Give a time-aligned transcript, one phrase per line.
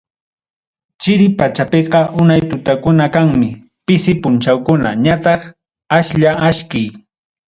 [1.01, 3.49] Chiri pachapiqa unay tutakuna kanmi,
[3.85, 5.41] pisi punchawkuna ñataq
[5.97, 6.87] aslla achkiy.